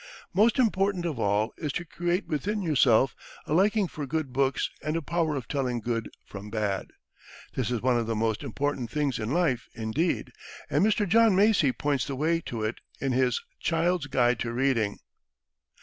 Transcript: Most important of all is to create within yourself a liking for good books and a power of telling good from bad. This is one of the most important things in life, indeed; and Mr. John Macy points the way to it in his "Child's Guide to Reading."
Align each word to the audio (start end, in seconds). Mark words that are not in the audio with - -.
Most 0.33 0.57
important 0.57 1.05
of 1.05 1.19
all 1.19 1.53
is 1.57 1.71
to 1.73 1.85
create 1.85 2.25
within 2.25 2.63
yourself 2.63 3.15
a 3.45 3.53
liking 3.53 3.87
for 3.87 4.07
good 4.07 4.33
books 4.33 4.71
and 4.81 4.97
a 4.97 5.01
power 5.03 5.35
of 5.35 5.47
telling 5.47 5.79
good 5.79 6.09
from 6.25 6.49
bad. 6.49 6.87
This 7.53 7.69
is 7.69 7.83
one 7.83 7.99
of 7.99 8.07
the 8.07 8.15
most 8.15 8.41
important 8.41 8.89
things 8.89 9.19
in 9.19 9.31
life, 9.31 9.69
indeed; 9.75 10.31
and 10.71 10.83
Mr. 10.83 11.07
John 11.07 11.35
Macy 11.35 11.71
points 11.71 12.05
the 12.07 12.15
way 12.15 12.41
to 12.47 12.63
it 12.63 12.79
in 12.99 13.11
his 13.11 13.43
"Child's 13.59 14.07
Guide 14.07 14.39
to 14.39 14.51
Reading." 14.51 14.97